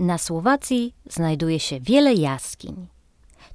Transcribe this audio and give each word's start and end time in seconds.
Na 0.00 0.18
Słowacji 0.18 0.94
znajduje 1.10 1.60
się 1.60 1.80
wiele 1.80 2.14
jaskiń. 2.14 2.86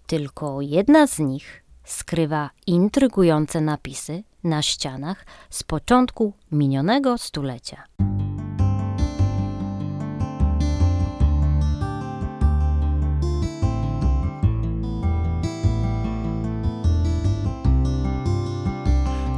Tylko 0.07 0.61
jedna 0.61 1.07
z 1.07 1.19
nich 1.19 1.63
skrywa 1.83 2.49
intrygujące 2.67 3.61
napisy 3.61 4.23
na 4.43 4.61
ścianach 4.61 5.25
z 5.49 5.63
początku 5.63 6.33
minionego 6.51 7.17
stulecia. 7.17 7.83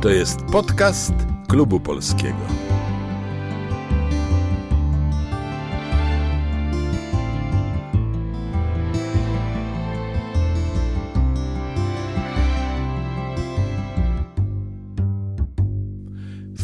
To 0.02 0.10
jest 0.10 0.40
podcast 0.52 1.14
Klubu 1.48 1.80
Polskiego. 1.80 2.67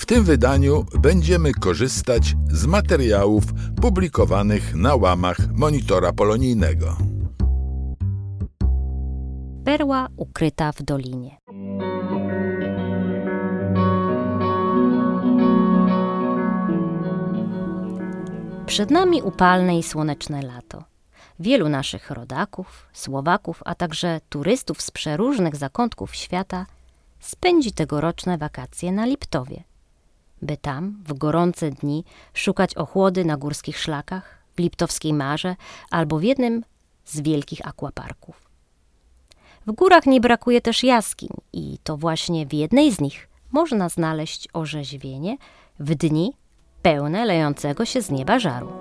W 0.03 0.05
tym 0.05 0.23
wydaniu 0.23 0.85
będziemy 0.99 1.53
korzystać 1.53 2.35
z 2.51 2.65
materiałów 2.65 3.43
publikowanych 3.81 4.75
na 4.75 4.95
łamach 4.95 5.37
monitora 5.53 6.13
polonijnego. 6.13 6.97
Perła 9.65 10.07
ukryta 10.17 10.71
w 10.71 10.83
dolinie. 10.83 11.37
Przed 18.65 18.91
nami 18.91 19.21
upalne 19.21 19.79
i 19.79 19.83
słoneczne 19.83 20.41
lato. 20.41 20.83
Wielu 21.39 21.69
naszych 21.69 22.11
rodaków, 22.11 22.87
Słowaków, 22.93 23.61
a 23.65 23.75
także 23.75 24.21
turystów 24.29 24.81
z 24.81 24.91
przeróżnych 24.91 25.55
zakątków 25.55 26.15
świata 26.15 26.65
spędzi 27.19 27.71
tegoroczne 27.71 28.37
wakacje 28.37 28.91
na 28.91 29.05
Liptowie, 29.05 29.63
by 30.43 30.57
tam 30.57 31.03
w 31.05 31.13
gorące 31.13 31.69
dni 31.71 32.03
szukać 32.33 32.75
ochłody 32.75 33.25
na 33.25 33.37
górskich 33.37 33.79
szlakach, 33.79 34.43
w 34.55 34.59
Liptowskiej 34.59 35.13
Marze 35.13 35.55
albo 35.91 36.19
w 36.19 36.23
jednym 36.23 36.63
z 37.05 37.21
wielkich 37.21 37.67
akwaparków. 37.67 38.49
W 39.67 39.71
górach 39.71 40.05
nie 40.05 40.21
brakuje 40.21 40.61
też 40.61 40.83
jaskiń 40.83 41.29
i 41.53 41.77
to 41.83 41.97
właśnie 41.97 42.45
w 42.45 42.53
jednej 42.53 42.91
z 42.91 43.01
nich 43.01 43.29
można 43.51 43.89
znaleźć 43.89 44.47
orzeźwienie 44.53 45.37
w 45.79 45.95
dni 45.95 46.33
pełne 46.81 47.25
lejącego 47.25 47.85
się 47.85 48.01
z 48.01 48.09
nieba 48.09 48.39
żaru. 48.39 48.71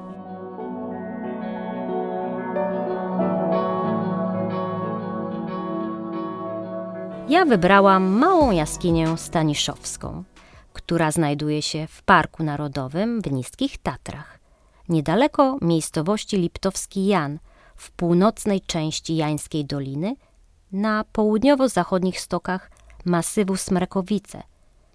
Ja 7.28 7.44
wybrałam 7.44 8.04
małą 8.04 8.50
jaskinię 8.50 9.16
Staniszowską, 9.16 10.24
która 10.72 11.10
znajduje 11.10 11.62
się 11.62 11.86
w 11.86 12.02
Parku 12.02 12.42
Narodowym 12.42 13.22
w 13.22 13.32
Niskich 13.32 13.78
Tatrach, 13.78 14.38
niedaleko 14.88 15.58
miejscowości 15.60 16.36
Liptowski 16.36 17.06
Jan, 17.06 17.38
w 17.76 17.90
północnej 17.90 18.60
części 18.60 19.16
Jańskiej 19.16 19.64
Doliny, 19.64 20.16
na 20.72 21.04
południowo-zachodnich 21.12 22.20
stokach 22.20 22.70
masywu 23.04 23.56
Smrekowice, 23.56 24.42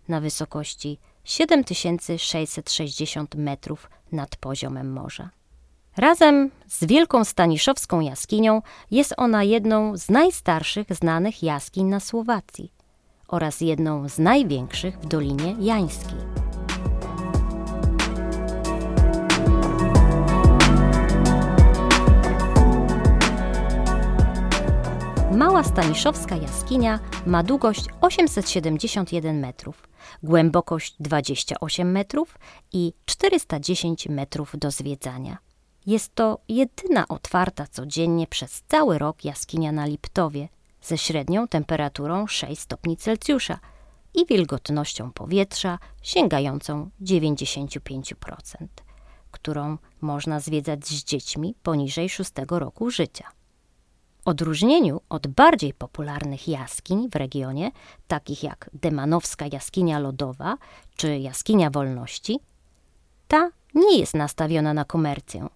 na 0.07 0.21
wysokości 0.21 0.99
7660 1.23 3.35
metrów 3.35 3.89
nad 4.11 4.35
poziomem 4.35 4.93
morza. 4.93 5.29
Razem 5.97 6.51
z 6.67 6.85
Wielką 6.85 7.23
Staniszowską 7.23 7.99
jaskinią 7.99 8.61
jest 8.91 9.13
ona 9.17 9.43
jedną 9.43 9.97
z 9.97 10.09
najstarszych 10.09 10.93
znanych 10.93 11.43
jaskiń 11.43 11.87
na 11.87 11.99
Słowacji 11.99 12.76
oraz 13.27 13.61
jedną 13.61 14.09
z 14.09 14.19
największych 14.19 14.99
w 14.99 15.05
Dolinie 15.05 15.55
Jańskiej. 15.59 16.17
Mała 25.37 25.63
Staniszowska 25.63 26.35
jaskinia 26.35 26.99
ma 27.25 27.43
długość 27.43 27.85
871 28.01 29.39
metrów, 29.39 29.87
głębokość 30.23 30.95
28 30.99 31.91
metrów 31.91 32.37
i 32.73 32.93
410 33.05 34.09
metrów 34.09 34.51
do 34.57 34.71
zwiedzania. 34.71 35.37
Jest 35.85 36.15
to 36.15 36.39
jedyna 36.49 37.07
otwarta 37.07 37.67
codziennie 37.67 38.27
przez 38.27 38.63
cały 38.67 38.97
rok 38.97 39.25
jaskinia 39.25 39.71
na 39.71 39.85
Liptowie 39.85 40.49
ze 40.81 40.97
średnią 40.97 41.47
temperaturą 41.47 42.27
6 42.27 42.61
stopni 42.61 42.97
Celsjusza 42.97 43.59
i 44.13 44.25
wilgotnością 44.25 45.11
powietrza 45.11 45.79
sięgającą 46.01 46.89
95%, 47.01 48.67
którą 49.31 49.77
można 50.01 50.39
zwiedzać 50.39 50.87
z 50.87 51.03
dziećmi 51.03 51.55
poniżej 51.63 52.09
6 52.09 52.31
roku 52.49 52.89
życia 52.91 53.37
odróżnieniu 54.27 55.01
od 55.09 55.27
bardziej 55.27 55.73
popularnych 55.73 56.47
jaskiń 56.47 57.09
w 57.09 57.15
regionie, 57.15 57.71
takich 58.07 58.43
jak 58.43 58.69
Demanowska 58.73 59.45
Jaskinia 59.51 59.99
Lodowa 59.99 60.57
czy 60.95 61.17
Jaskinia 61.17 61.69
Wolności, 61.69 62.39
ta 63.27 63.49
nie 63.75 63.99
jest 63.99 64.13
nastawiona 64.13 64.73
na 64.73 64.85
komercję. 64.85 65.47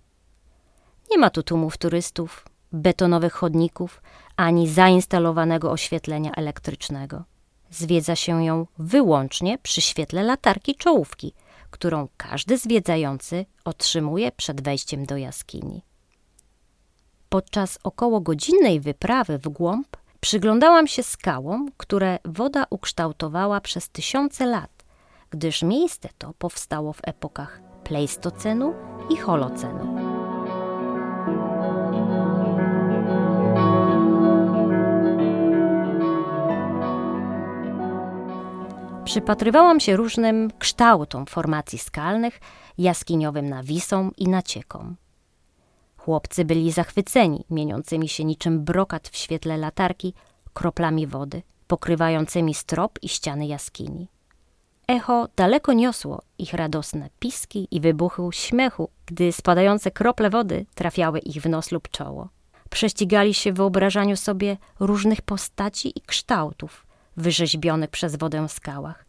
Nie 1.11 1.17
ma 1.17 1.29
tu 1.29 1.43
tłumów 1.43 1.77
turystów, 1.77 2.45
betonowych 2.71 3.33
chodników 3.33 4.01
ani 4.41 4.67
zainstalowanego 4.67 5.71
oświetlenia 5.71 6.31
elektrycznego. 6.31 7.23
Zwiedza 7.69 8.15
się 8.15 8.43
ją 8.45 8.67
wyłącznie 8.77 9.57
przy 9.57 9.81
świetle 9.81 10.23
latarki 10.23 10.75
czołówki, 10.75 11.33
którą 11.69 12.07
każdy 12.17 12.57
zwiedzający 12.57 13.45
otrzymuje 13.65 14.31
przed 14.31 14.61
wejściem 14.61 15.05
do 15.05 15.17
jaskini. 15.17 15.81
Podczas 17.29 17.79
około 17.83 18.21
godzinnej 18.21 18.79
wyprawy 18.79 19.37
w 19.37 19.49
głąb 19.49 19.97
przyglądałam 20.19 20.87
się 20.87 21.03
skałom, 21.03 21.69
które 21.77 22.19
woda 22.25 22.65
ukształtowała 22.69 23.61
przez 23.61 23.89
tysiące 23.89 24.45
lat, 24.45 24.85
gdyż 25.29 25.63
miejsce 25.63 26.09
to 26.17 26.33
powstało 26.37 26.93
w 26.93 27.01
epokach 27.03 27.61
Pleistocenu 27.83 28.73
i 29.09 29.17
Holocenu. 29.17 29.90
Przypatrywałam 39.11 39.79
się 39.79 39.95
różnym 39.95 40.51
kształtom 40.59 41.25
formacji 41.25 41.79
skalnych, 41.79 42.39
jaskiniowym 42.77 43.49
nawisom 43.49 44.11
i 44.17 44.27
naciekom. 44.27 44.95
Chłopcy 45.97 46.45
byli 46.45 46.71
zachwyceni, 46.71 47.45
mieniącymi 47.49 48.09
się 48.09 48.25
niczym 48.25 48.63
brokat 48.63 49.09
w 49.09 49.17
świetle 49.17 49.57
latarki, 49.57 50.13
kroplami 50.53 51.07
wody, 51.07 51.41
pokrywającymi 51.67 52.53
strop 52.53 52.99
i 53.01 53.09
ściany 53.09 53.47
jaskini. 53.47 54.07
Echo 54.87 55.27
daleko 55.35 55.73
niosło 55.73 56.21
ich 56.37 56.53
radosne 56.53 57.09
piski 57.19 57.67
i 57.71 57.81
wybuchy 57.81 58.21
śmiechu, 58.31 58.89
gdy 59.05 59.31
spadające 59.31 59.91
krople 59.91 60.29
wody 60.29 60.65
trafiały 60.75 61.19
ich 61.19 61.41
w 61.41 61.49
nos 61.49 61.71
lub 61.71 61.89
czoło. 61.89 62.29
Prześcigali 62.69 63.33
się 63.33 63.53
w 63.53 63.55
wyobrażaniu 63.55 64.17
sobie 64.17 64.57
różnych 64.79 65.21
postaci 65.21 65.99
i 65.99 66.01
kształtów, 66.01 66.90
wyrzeźbionych 67.17 67.89
przez 67.89 68.15
wodę 68.15 68.49
skałach, 68.49 69.05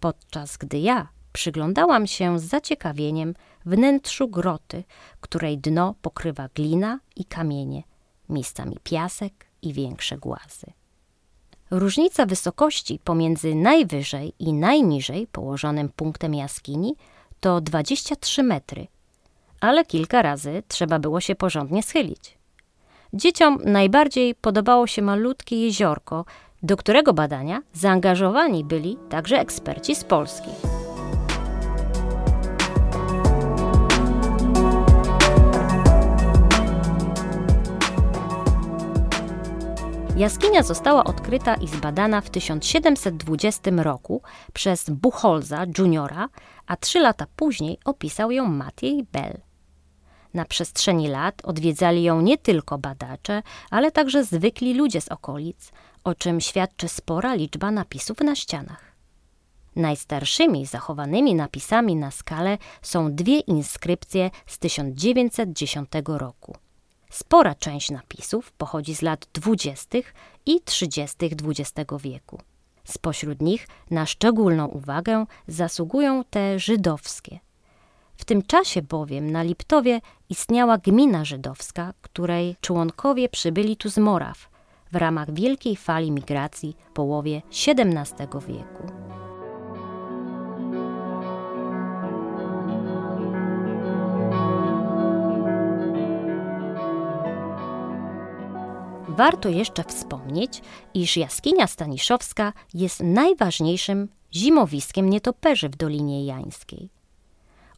podczas 0.00 0.56
gdy 0.56 0.78
ja 0.78 1.08
przyglądałam 1.32 2.06
się 2.06 2.38
z 2.38 2.44
zaciekawieniem 2.44 3.34
wnętrzu 3.66 4.28
groty, 4.28 4.84
której 5.20 5.58
dno 5.58 5.94
pokrywa 6.02 6.48
glina 6.54 6.98
i 7.16 7.24
kamienie, 7.24 7.82
miejscami 8.28 8.76
piasek 8.84 9.46
i 9.62 9.72
większe 9.72 10.18
głazy. 10.18 10.66
Różnica 11.70 12.26
wysokości 12.26 13.00
pomiędzy 13.04 13.54
najwyżej 13.54 14.32
i 14.38 14.52
najniżej 14.52 15.26
położonym 15.26 15.88
punktem 15.88 16.34
jaskini 16.34 16.96
to 17.40 17.60
23 17.60 18.42
metry, 18.42 18.86
ale 19.60 19.84
kilka 19.84 20.22
razy 20.22 20.62
trzeba 20.68 20.98
było 20.98 21.20
się 21.20 21.34
porządnie 21.34 21.82
schylić. 21.82 22.38
Dzieciom 23.12 23.58
najbardziej 23.64 24.34
podobało 24.34 24.86
się 24.86 25.02
malutkie 25.02 25.56
jeziorko, 25.56 26.24
do 26.64 26.76
którego 26.76 27.12
badania 27.12 27.62
zaangażowani 27.72 28.64
byli 28.64 28.98
także 29.08 29.40
eksperci 29.40 29.94
z 29.94 30.04
Polski. 30.04 30.50
Jaskinia 40.16 40.62
została 40.62 41.04
odkryta 41.04 41.54
i 41.54 41.68
zbadana 41.68 42.20
w 42.20 42.30
1720 42.30 43.70
roku 43.76 44.22
przez 44.52 44.90
Buchholza 44.90 45.66
juniora, 45.78 46.28
a 46.66 46.76
trzy 46.76 47.00
lata 47.00 47.26
później 47.36 47.78
opisał 47.84 48.30
ją 48.30 48.46
Mathiej 48.46 49.06
Bell. 49.12 49.40
Na 50.34 50.44
przestrzeni 50.44 51.08
lat 51.08 51.42
odwiedzali 51.44 52.02
ją 52.02 52.20
nie 52.20 52.38
tylko 52.38 52.78
badacze, 52.78 53.42
ale 53.70 53.90
także 53.90 54.24
zwykli 54.24 54.74
ludzie 54.74 55.00
z 55.00 55.08
okolic, 55.08 55.72
o 56.04 56.14
czym 56.14 56.40
świadczy 56.40 56.88
spora 56.88 57.34
liczba 57.34 57.70
napisów 57.70 58.20
na 58.20 58.34
ścianach. 58.34 58.94
Najstarszymi 59.76 60.66
zachowanymi 60.66 61.34
napisami 61.34 61.96
na 61.96 62.10
skale 62.10 62.58
są 62.82 63.14
dwie 63.14 63.38
inskrypcje 63.38 64.30
z 64.46 64.58
1910 64.58 65.90
roku. 66.06 66.56
Spora 67.10 67.54
część 67.54 67.90
napisów 67.90 68.52
pochodzi 68.52 68.94
z 68.94 69.02
lat 69.02 69.26
20. 69.32 69.98
i 70.46 70.60
30. 70.60 71.16
XX 71.20 71.92
wieku. 72.00 72.40
Spośród 72.84 73.42
nich 73.42 73.68
na 73.90 74.06
szczególną 74.06 74.66
uwagę 74.66 75.26
zasługują 75.48 76.24
te 76.24 76.58
żydowskie. 76.58 77.38
W 78.16 78.24
tym 78.24 78.42
czasie 78.42 78.82
bowiem 78.82 79.30
na 79.30 79.42
Liptowie 79.42 80.00
istniała 80.28 80.78
gmina 80.78 81.24
żydowska, 81.24 81.94
której 82.00 82.56
członkowie 82.60 83.28
przybyli 83.28 83.76
tu 83.76 83.90
z 83.90 83.98
Moraw 83.98 84.53
w 84.94 84.96
ramach 84.96 85.34
wielkiej 85.34 85.76
fali 85.76 86.10
migracji 86.10 86.76
w 86.88 86.92
połowie 86.92 87.42
XVII 87.50 88.28
wieku. 88.48 88.86
Warto 99.08 99.48
jeszcze 99.48 99.84
wspomnieć, 99.84 100.62
iż 100.94 101.16
jaskinia 101.16 101.66
Staniszowska 101.66 102.52
jest 102.74 103.00
najważniejszym 103.02 104.08
zimowiskiem 104.34 105.10
nietoperzy 105.10 105.68
w 105.68 105.76
Dolinie 105.76 106.26
Jańskiej. 106.26 106.90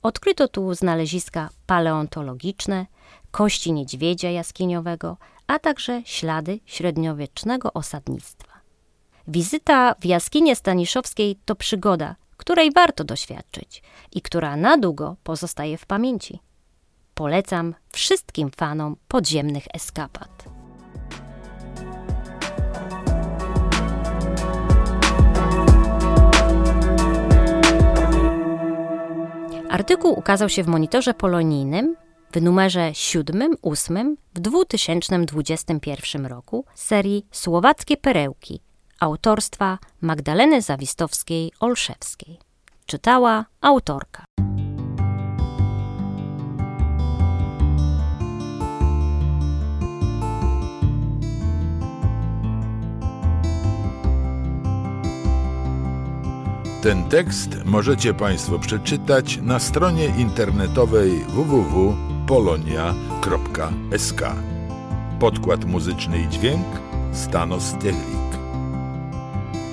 Odkryto 0.02 0.48
tu 0.48 0.74
znaleziska 0.74 1.48
paleontologiczne, 1.66 2.86
kości 3.30 3.72
niedźwiedzia 3.72 4.30
jaskiniowego, 4.30 5.16
a 5.46 5.58
także 5.58 6.02
ślady 6.04 6.60
średniowiecznego 6.66 7.72
osadnictwa. 7.72 8.52
Wizyta 9.28 9.94
w 10.00 10.04
jaskinie 10.04 10.56
Staniszowskiej 10.56 11.38
to 11.44 11.54
przygoda, 11.54 12.16
której 12.36 12.72
warto 12.72 13.04
doświadczyć 13.04 13.82
i 14.12 14.22
która 14.22 14.56
na 14.56 14.78
długo 14.78 15.16
pozostaje 15.22 15.78
w 15.78 15.86
pamięci. 15.86 16.38
Polecam 17.14 17.74
wszystkim 17.92 18.50
fanom 18.50 18.96
podziemnych 19.08 19.64
eskapad. 19.74 20.44
Artykuł 29.70 30.18
ukazał 30.18 30.48
się 30.48 30.62
w 30.62 30.66
monitorze 30.66 31.14
polonijnym 31.14 31.96
w 32.36 32.42
numerze 32.42 32.90
7-8 32.92 34.14
w 34.34 34.40
2021 34.40 36.26
roku 36.26 36.64
serii 36.74 37.26
Słowackie 37.30 37.96
Perełki 37.96 38.60
autorstwa 39.00 39.78
Magdaleny 40.00 40.62
Zawistowskiej-Olszewskiej. 40.62 42.36
Czytała 42.86 43.44
autorka. 43.60 44.24
Ten 56.82 57.04
tekst 57.04 57.48
możecie 57.64 58.14
Państwo 58.14 58.58
przeczytać 58.58 59.38
na 59.42 59.58
stronie 59.58 60.06
internetowej 60.06 61.24
www.polonia.sk. 62.26 64.22
Podkład 65.20 65.64
muzyczny 65.64 66.18
i 66.18 66.28
dźwięk 66.28 66.66
Stanos 67.12 67.72
Techlik. 67.72 68.26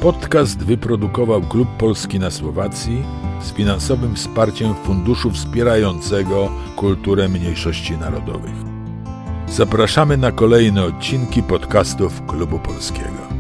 Podcast 0.02 0.64
wyprodukował 0.64 1.42
Klub 1.42 1.68
Polski 1.78 2.20
na 2.20 2.32
Słowacji 2.32 3.04
z 3.42 3.52
finansowym 3.54 4.16
wsparciem 4.16 4.74
Funduszu 4.76 5.32
Wspierającego 5.32 6.50
Kulturę 6.76 7.30
Mniejszości 7.30 7.98
Narodowych. 7.98 8.56
Zapraszamy 9.48 10.18
na 10.18 10.32
kolejne 10.32 10.84
odcinki 10.84 11.44
podcastów 11.44 12.26
Klubu 12.26 12.60
Polskiego. 12.60 13.33